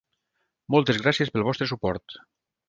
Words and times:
Moltes 0.75 0.99
gràcies 1.03 1.31
pel 1.35 1.45
vostre 1.49 1.69
suport. 1.73 2.19